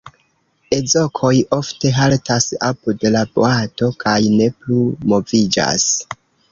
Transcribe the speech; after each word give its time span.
Ezokoj 0.77 1.33
ofte 1.59 1.91
haltas 1.97 2.49
apud 2.71 3.07
la 3.17 3.23
boato 3.37 3.93
kaj 4.05 4.19
ne 4.41 4.53
plu 4.63 4.83
moviĝas. 5.13 5.91